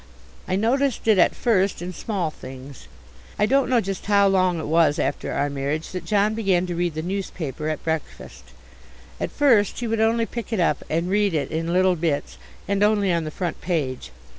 I 0.47 0.55
noticed 0.55 1.07
it 1.07 1.19
at 1.19 1.35
first 1.35 1.79
in 1.79 1.93
small 1.93 2.31
things. 2.31 2.87
I 3.37 3.45
don't 3.45 3.69
know 3.69 3.79
just 3.79 4.07
how 4.07 4.27
long 4.27 4.59
it 4.59 4.65
was 4.65 4.97
after 4.97 5.31
our 5.31 5.47
marriage 5.47 5.91
that 5.91 6.05
John 6.05 6.33
began 6.33 6.65
to 6.65 6.75
read 6.75 6.95
the 6.95 7.03
newspaper 7.03 7.69
at 7.69 7.83
breakfast. 7.83 8.45
At 9.19 9.29
first 9.29 9.79
he 9.79 9.85
would 9.85 10.01
only 10.01 10.25
pick 10.25 10.51
it 10.51 10.59
up 10.59 10.83
and 10.89 11.07
read 11.07 11.35
it 11.35 11.51
in 11.51 11.71
little 11.71 11.95
bits, 11.95 12.39
and 12.67 12.81
only 12.81 13.13
on 13.13 13.25
the 13.25 13.29
front 13.29 13.61
page. 13.61 14.09